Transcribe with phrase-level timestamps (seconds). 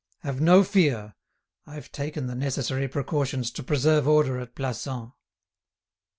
[0.21, 1.13] Have no fear,
[1.67, 5.11] I've taken the necessary precautions to preserve order at Plassans."